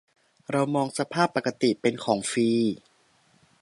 [0.51, 2.49] เรามองสภาพปกติเป็นของฟรี